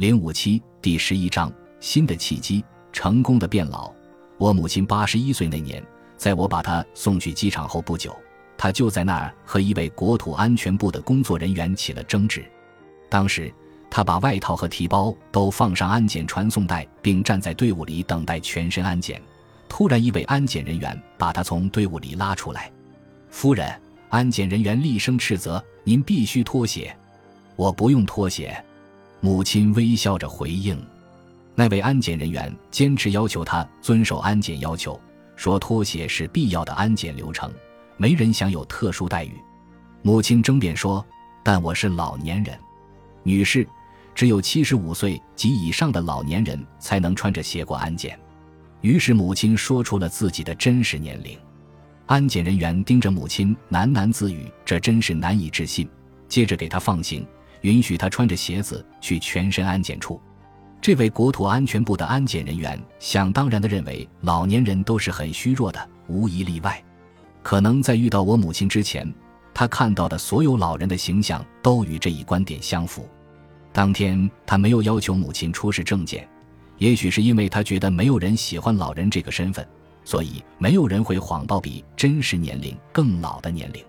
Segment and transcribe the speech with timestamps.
[0.00, 3.92] 零五七第十一章新的契机，成功的变老。
[4.38, 5.84] 我母亲八十一岁那年，
[6.16, 8.16] 在我把她送去机场后不久，
[8.56, 12.42] 她就在那儿和一位国土安全部的工作人员起了争执。
[13.10, 13.52] 当时，
[13.90, 19.20] 她把外套和提包都放上安检传送带，并站在队伍里等待全身安检。
[19.68, 22.72] 突然，一位安检人员把她从队伍里拉出来。
[23.28, 23.70] 夫人，
[24.08, 26.96] 安检人员厉声斥责：“您必须脱鞋！”
[27.54, 28.64] 我不用脱鞋。
[29.22, 30.82] 母亲微笑着回应，
[31.54, 34.98] 那位安检人员坚持要求他遵守安检要求，
[35.36, 37.52] 说脱鞋是必要的安检流程，
[37.98, 39.32] 没人享有特殊待遇。
[40.00, 41.04] 母亲争辩说
[41.44, 42.58] ：“但我是老年人，
[43.22, 43.68] 女士，
[44.14, 48.18] 只有七十五岁及以上的老年人才能穿着鞋过安检。”
[48.80, 51.38] 于是母亲说出了自己的真实年龄。
[52.06, 55.86] 安检人员盯着母亲喃喃自语：“这真是难以置信。”
[56.26, 57.26] 接着给他放行。
[57.62, 60.20] 允许他穿着鞋子去全身安检处。
[60.80, 66.82] 这位国土安全部的安检人员想当然地认为老年人都是很虚弱的，无一例外。
[67.42, 69.12] 可能在遇到我母亲之前，
[69.52, 73.06] 他看到的所有老人的形象都与这一观点相符。
[73.72, 76.26] 当天他没有要求母亲出示证件，
[76.78, 79.66] 也许是因为他觉得没有人喜欢老人这个身份，
[80.02, 83.84] 所以没有人会谎报比真实年龄更老的年龄。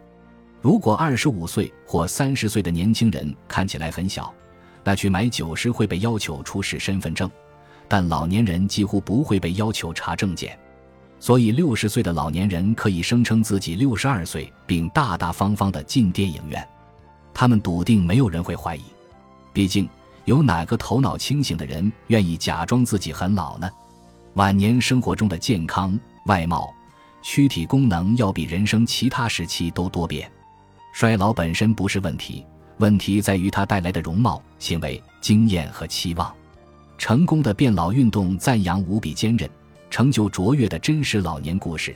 [0.62, 4.31] 如果二十五岁或三十岁的年轻人看起来很小，
[4.84, 7.30] 那去买酒时会被要求出示身份证，
[7.88, 10.58] 但老年人几乎不会被要求查证件，
[11.20, 16.67] 所以六十岁的老年人可以声称自己六十二岁，并大大方方地进电影院。
[17.34, 18.84] 他们笃定没有人会怀疑，
[19.52, 19.89] 毕竟
[20.26, 23.67] 有哪个头脑清醒的人愿意假装自己很老呢？
[24.36, 26.72] 晚年生活中的健康、外貌、
[27.23, 30.32] 躯体功能要比人生其他时期都多变。
[30.92, 32.45] 衰老本身不是问题，
[32.78, 36.33] 问题在于它带来的容貌、行为、经验和期望。
[36.98, 39.50] 成功的变老运动赞扬无比坚韧、
[39.89, 41.95] 成就卓越的真实老年故事。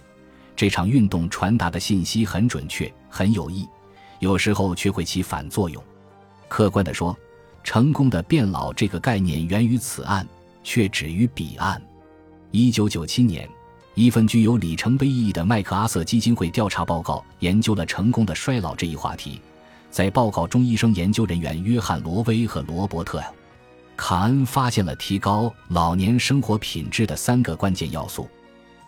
[0.56, 3.68] 这场运动传达的信息很准确、很有益，
[4.20, 5.84] 有时候却会起反作用。
[6.48, 7.16] 客观地说，
[7.64, 10.26] 成功的变老这个概念源于此岸，
[10.64, 11.82] 却止于彼岸。
[12.52, 13.48] 一九九七年。
[13.96, 19.40] 一份具有里程碑意义的麦克阿瑟基金会调查报告研究了成功的衰老这一话题。
[19.90, 23.20] 在报告中，医生研究人员约翰·罗威和罗伯特·
[23.96, 28.28] 卡恩发现了提高老年生活品质的三个关键要素：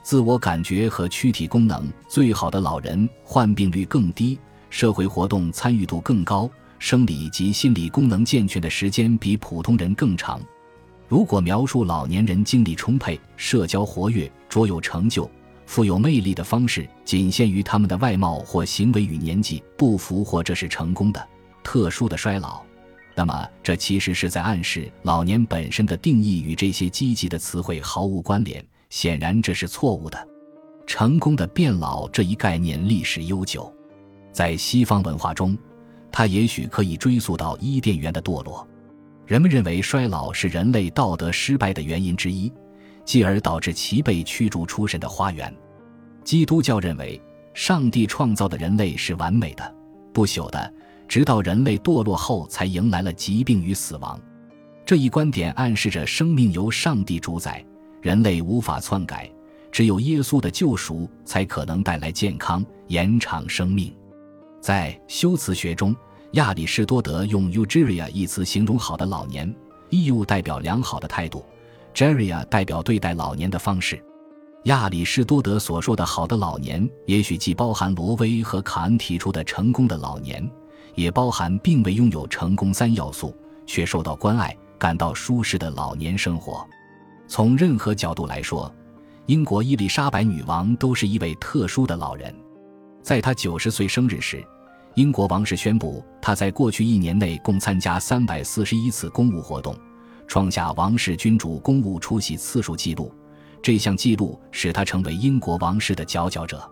[0.04, 4.38] 自我感觉和躯体功能最好的老人患病率更低，
[4.70, 10.42] 社会活动参与度更高，生理及心理功能健全的时间比普通人更长。
[11.08, 15.30] 如果描述老年人精力充沛、社交活跃、卓有成就、
[15.66, 21.28] 富有魅力的方式仅限于他们的外貌或行为与年纪不符，或者是成功的、
[21.64, 22.62] 特殊的衰老，
[23.16, 28.66] 那么这其实是在暗示老年本身的定义与这些积极的词汇毫无关联。
[28.90, 30.28] 显然，这是错误的。
[30.86, 33.70] 成功的变老这一概念历史悠久，
[34.32, 35.58] 在西方文化中，
[36.10, 38.66] 它也许可以追溯到伊甸园的堕落。
[39.26, 42.50] 人们认为衰老是人类道德失败的原因之一，
[43.08, 45.52] 继而导致其被驱逐出神的花园。
[46.24, 47.20] 基督教认为，
[47.54, 49.76] 上帝创造的人类是完美的、
[50.14, 50.72] 不朽的，
[51.08, 54.20] 直到人类堕落后才迎来了疾病与死亡。
[54.86, 57.66] 这一观点暗示着生命由上帝主宰，
[58.02, 59.28] 人类无法篡改，
[59.72, 63.96] 只有耶稣的救赎才可能带来健康、延长生命。
[64.62, 65.96] 在修辞学中。
[66.34, 69.52] 亚里士多德用 “eugeria” 一词形容好的老年
[69.92, 71.44] ，“eu” 代表良好的态度
[71.98, 74.00] ，“geria” 代表对待老年的方式。
[74.66, 80.48] 亚里士多德所说的好的老年，也许既包含罗威和卡恩提出的成功的老年，
[80.94, 83.36] 也包含并未拥有成功三要素
[83.66, 86.64] 却受到关爱、感到舒适的老年生活。
[87.28, 88.72] 从任何角度来说，
[89.26, 92.32] 英国伊丽莎白女王都是一位特殊的老人。
[93.02, 94.46] 在她九十岁生日时。
[94.96, 99.78] 英国王室宣布，她在过去一年内共参加三百四十一次公务活动，
[100.28, 103.12] 创下王室君主公务出席次数纪录。
[103.62, 106.70] 这项纪录使他成为英国王室的佼佼者。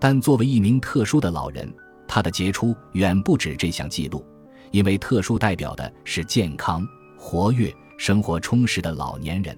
[0.00, 1.72] 但作为一名特殊的老人，
[2.08, 4.24] 他的杰出远不止这项纪录，
[4.70, 6.86] 因为特殊代表的是健康、
[7.18, 9.56] 活跃、生活充实的老年人。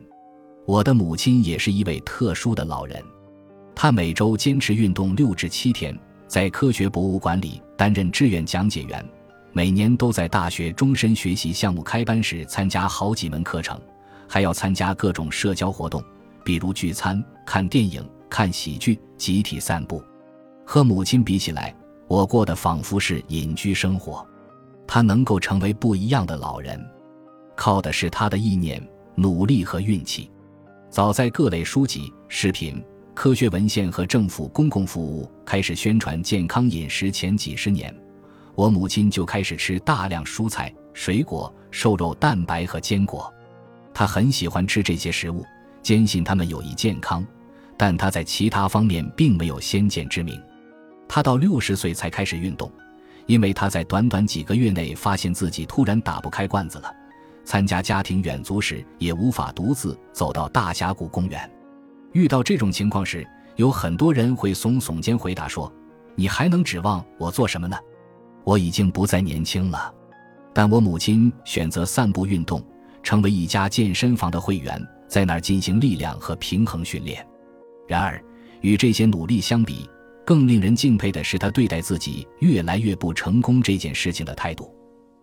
[0.67, 3.03] 我的母亲也是一位特殊的老人，
[3.75, 5.97] 她每周坚持运动六至七天。
[6.29, 9.09] 在科学博物馆里担任志愿讲解员，
[9.56, 13.81] 每年都在大学终身学习项目开班时参加好几门课程，
[14.29, 16.05] 还要参加各种社交活动，
[16.44, 20.05] 比如聚餐、看电影、看喜剧、集体散步。
[20.67, 21.75] 和母亲比起来，
[22.06, 24.23] 我过的仿佛是隐居生活。
[24.87, 26.79] 他能够成为不一样的老人。
[27.55, 30.31] 靠的是他的意念、努力和运气。
[30.91, 37.94] 早在各类书籍、视频、科学文献和政府公共服务开始宣传健康饮食前几十年，
[38.56, 43.32] 我母亲就开始吃大量蔬菜、水果、瘦肉、蛋白和坚果。
[43.93, 45.44] 她很喜欢吃这些食物，
[45.82, 47.25] 坚信它们有益健康，
[47.76, 50.43] 但她在其他方面并没有先见之明。
[51.06, 52.73] 她到六十岁才开始运动，
[53.26, 56.91] 因为她在短短几个月内发现自己突然打不开罐子了。
[57.44, 61.49] 参加家庭远足时，也无法独自走到大峡谷公园。
[62.12, 63.25] 遇到这种情况时，
[63.56, 65.70] 有很多人会耸耸肩回答说
[66.17, 67.76] ：“你还能指望我做什么呢？
[68.47, 69.93] 我已经不再年轻了。”
[70.55, 72.65] 但我母亲选择散步运动，
[73.03, 77.27] 成为一家健身房的会员，在那儿进行力量和平衡训练。
[77.87, 78.19] 然而，
[78.63, 79.87] 与这些努力相比，
[80.25, 84.75] 更令人敬佩的是她对待自己越来越不成功这件事情的态度。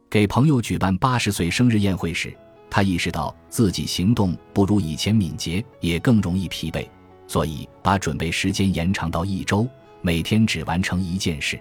[0.10, 2.32] 给朋友举办八十岁生日宴会时，
[2.70, 6.88] 他意识到自己行动不如以前敏捷，也更容易疲惫，
[7.28, 9.68] 所以把准备时间延长到一周，
[10.02, 11.60] 每天只完成一件事。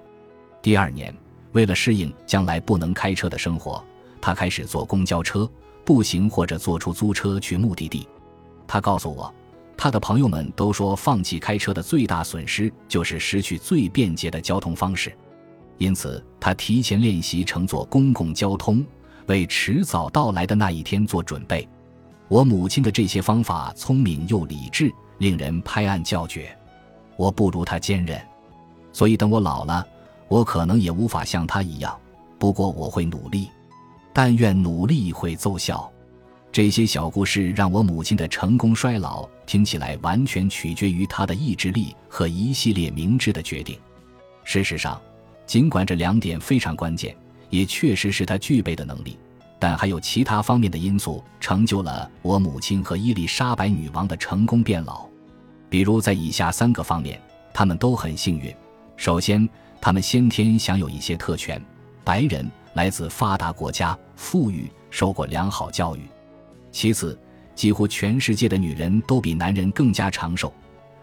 [0.61, 1.15] 第二年，
[1.53, 3.83] 为了适应将来不能开车的生活，
[4.21, 5.49] 他开始坐公交车、
[5.85, 8.09] 步行或者坐出租车去目的地。
[8.67, 9.33] 他告诉我，
[9.77, 15.13] 他的朋友们都说，放弃开车的最大损失就是失去最便捷的交通方式。
[15.79, 18.85] 因此，他提前练习乘坐公共交通，
[19.27, 21.69] 为迟早到来的那一天做准备。
[22.29, 26.57] 我母亲的这些方法聪明又理智，令人拍案叫绝。
[27.17, 28.19] 我不如她坚韧，
[28.93, 29.87] 所以等我老了，
[30.33, 31.95] 我可能也无法像她一样。
[32.39, 33.51] 不过我会努力，
[34.15, 35.93] 但愿努力会奏效。
[36.51, 43.79] 这些小故事让我母亲的成功衰老听起来完全取决于她的意志力和一系列明智的决定。
[44.43, 44.99] 事实上。
[45.45, 47.15] 尽管这两点非常关键，
[47.51, 49.19] 也确实是他具备的能力，
[49.59, 55.05] 但还有其他方面的因素成就了我母亲和伊丽莎白女王的成功变老。
[55.69, 57.21] 比如，在以下三个方面，
[57.53, 58.55] 他们都很幸运：
[58.97, 59.47] 首先，
[59.85, 61.61] 他们先天享有一些特权，
[62.05, 66.03] 白人，来自发达国家，富裕，受过良好教育；
[66.71, 67.19] 其次，
[67.57, 70.55] 几乎全世界的女人都比男人更加长寿。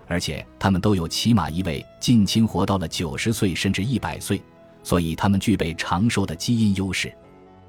[0.07, 4.41] 而且他们都有起码一位近亲活到了九十岁甚至一百岁，
[4.81, 7.13] 所以他们具备长寿的基因优势。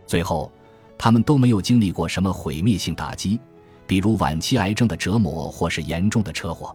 [0.06, 0.50] 最后，
[0.96, 3.40] 他们都没有经历过什么毁灭性打击，
[3.84, 6.72] 比如晚期癌症的折磨或是严重的车祸。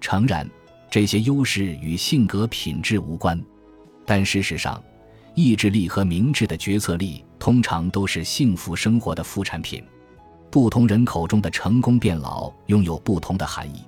[0.00, 0.48] 诚然，
[0.88, 3.38] 这些优势与性格品质无关，
[4.06, 4.82] 但事实上，
[5.34, 9.82] 意志力和明智的决策力通常都是幸福生活的副产品。
[10.50, 13.82] 不同人口中的成功变老拥有不同的含义。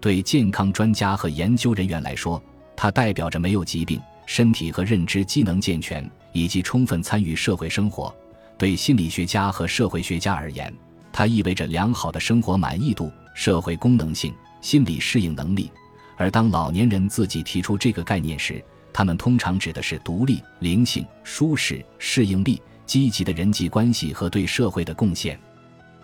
[0.00, 2.40] 对健康专家和研究人员来说，
[2.76, 8.14] 它代表着没有疾病、身体和认知机能健全，以及充分参与社会生活；
[8.56, 10.72] 对心理学家和社会学家而言，
[11.12, 15.72] 它意味着良好的生活满意度、社会功能性、心理适应能力。
[16.16, 18.62] 而当老年人自己提出这个概念时，
[18.96, 25.38] 他们通常指的是独立、灵性、舒适、适应力、积极的人际关系和对社会的贡献。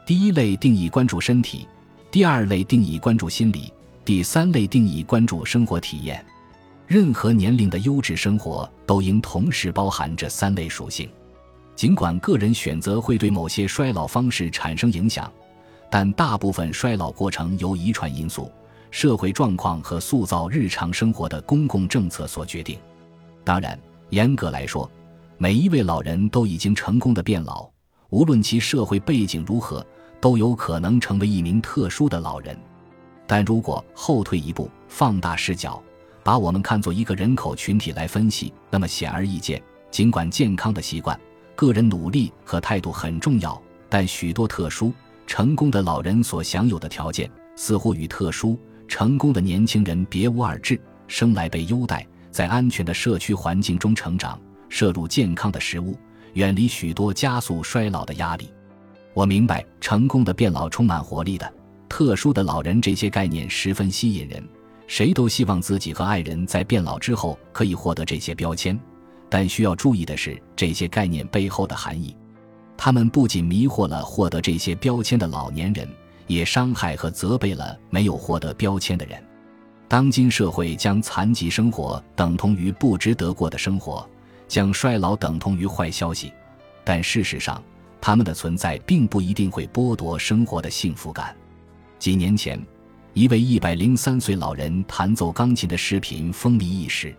[0.05, 1.67] 第一类定义关注身体，
[2.11, 3.73] 第二类定义关注心理。
[4.05, 6.23] 第三类定义关注生活体验，
[6.87, 11.09] 任何年龄的优质生活都应同时包含这三类属性。
[11.75, 15.33] 尽管个人选择会对某些衰老方式产生影响，
[15.91, 18.53] 但大部分衰老过程由遗传因素、
[18.93, 22.79] 社会状况和塑造日常生活的公共政策所决定。
[23.43, 23.77] 当然，
[24.11, 24.89] 严格来说，
[25.39, 27.69] 每一位老人都已经成功的变老，
[28.11, 29.84] 无论其社会背景如何，
[30.20, 32.55] 都有可能成为一名特殊的老人。
[33.27, 35.82] 但如果后退一步，放大视角，
[36.22, 41.19] 把我们看作一个人口群体来分析，那么显而易见，尽管健康的习惯、
[41.56, 44.93] 个人努力和态度很重要，但许多特殊
[45.27, 48.58] 成功的老人所享有的条件，似乎与特殊
[48.93, 50.79] 成功的年轻人别无二致。
[51.08, 55.96] 生来被优待，在安全的社区环境中成长，摄入健康的食物，
[56.34, 58.51] 远离许多加速衰老的压力。
[59.15, 61.51] 我明白，成功的变老充满活力的。
[61.89, 64.46] 特殊的老人这些概念十分吸引人，
[64.87, 68.79] 谁都希望自己和爱人在变老之后可以获得这些标签。
[69.31, 72.15] 但需要注意的是，这些概念背后的含义，
[72.77, 75.89] 他们不仅迷惑了获得这些标签的老年人，
[76.32, 79.22] 也伤害和责备了没有获得标签的人。
[79.89, 84.08] 当今社会将残疾生活等同于不值得过的生活，
[84.48, 86.32] 将衰老等同于坏消息，
[86.82, 87.62] 但事实上，
[88.01, 91.36] 他们的存在并不一定会剥夺生活的幸福感。
[91.98, 92.60] 几年前，
[93.12, 97.15] 一位一百零三岁老人弹奏钢琴的视频风靡一时。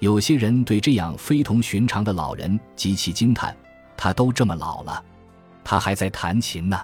[0.00, 3.56] 有些人对这样非同寻常的老人极其惊叹：
[3.96, 5.04] 他都这么老了。
[5.62, 6.80] 他还在弹琴呢，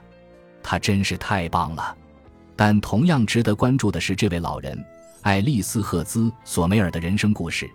[0.68, 1.96] 他真是太棒了。
[2.56, 4.76] 但同样值得关注的是，这位老人
[5.22, 7.70] 爱丽丝·赫兹·索梅尔的人生故事。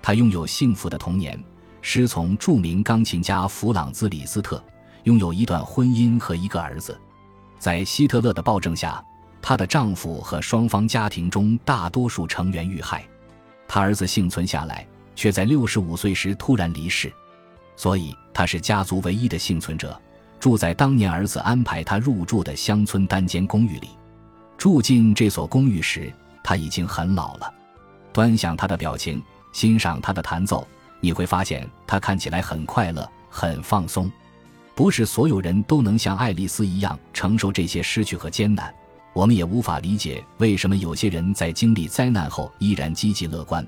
[0.00, 1.42] 他拥有幸福的童年，
[1.82, 4.62] 师从著名钢琴家弗朗兹·李斯特，
[5.02, 6.96] 拥有一段婚姻和一个儿子。
[7.58, 9.04] 在希特勒的暴政下，
[9.42, 13.04] 她的丈夫和双方家庭中大多数成员遇害。
[13.66, 14.86] 她儿子幸存下来，
[15.16, 17.12] 却在六十五岁时突然离世，
[17.74, 20.00] 所以他是家族唯一的幸存者，
[20.46, 23.88] 住在当年儿子安排他入住的乡村单间公寓里。
[24.56, 27.52] 住进这所公寓时，他已经很老了。
[28.12, 29.20] 端详他的表情。
[29.52, 30.64] 欣赏他的弹奏，
[31.00, 34.08] 你会发现他看起来很快乐、很放松。
[34.72, 38.72] 不是所有人都能像爱丽丝一样承受这些失去和艰难。
[39.14, 43.66] 我们也无法理解为什么有些人在经历灾难后依然积极乐观，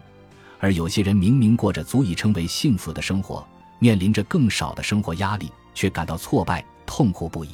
[0.60, 3.44] 而有些人明明过着足以称为幸福的生活，
[3.80, 7.50] 面临着更少的生活压力，却感到挫败、痛苦不已。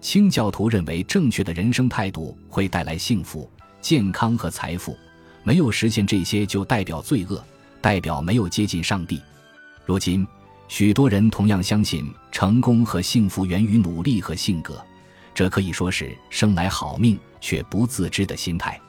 [0.00, 3.50] 清教徒认为，正确的人生态度会带来幸福、
[3.80, 4.96] 健康和财富，
[5.42, 7.42] 没有实现这些就代表罪恶。
[7.78, 9.20] 代表没有接近上帝。
[9.84, 10.26] 如今，
[10.66, 14.84] 许多人同样相信成功和幸福源于努力和性格，
[15.32, 18.80] 这可以说是生来好命却不自知的心态。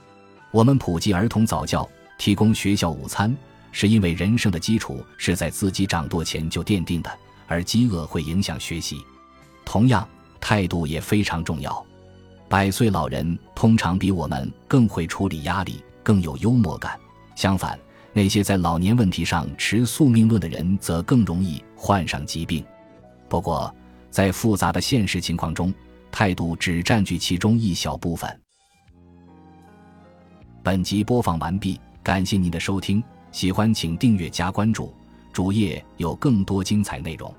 [0.49, 1.87] 我们普及儿童早教，
[2.17, 3.35] 提供学校午餐，
[3.71, 9.01] 是因为人生的基础是在自己掌舵前就奠定的，而饥饿会影响学习。
[9.65, 10.07] 同样，
[10.39, 11.85] 态度也非常重要。
[12.47, 16.99] 百岁老人通常比我们更会处理压力，更有幽默感。
[17.35, 17.77] 相反。
[18.13, 22.65] 那些在老年问题上持宿命论的人，则更容易患上疾病。
[23.29, 23.71] 不过，
[24.09, 25.71] 在复杂的现实情况中，
[26.11, 28.41] 态度只占据其中一小部分。
[30.63, 34.91] 本集播放完毕，感谢您的收听，喜欢请订阅加关注，
[35.37, 37.31] 主页有更多精彩内容。